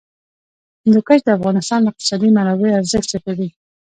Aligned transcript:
هندوکش 0.83 1.19
د 1.23 1.29
افغانستان 1.37 1.79
د 1.81 1.87
اقتصادي 1.91 2.29
منابعو 2.35 2.77
ارزښت 2.79 3.07
زیاتوي. 3.11 3.49